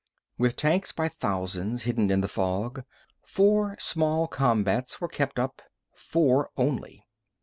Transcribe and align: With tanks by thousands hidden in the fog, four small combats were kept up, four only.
With 0.39 0.55
tanks 0.55 0.91
by 0.91 1.09
thousands 1.09 1.83
hidden 1.83 2.09
in 2.09 2.21
the 2.21 2.27
fog, 2.27 2.85
four 3.23 3.77
small 3.79 4.27
combats 4.27 4.99
were 4.99 5.07
kept 5.07 5.37
up, 5.37 5.61
four 5.95 6.49
only. 6.57 7.05